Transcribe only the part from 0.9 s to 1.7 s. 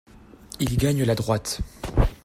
la droite.